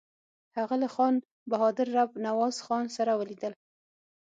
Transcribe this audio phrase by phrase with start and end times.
[0.57, 1.15] هغه له خان
[1.49, 3.53] بهادر رب نواز خان سره ولیدل.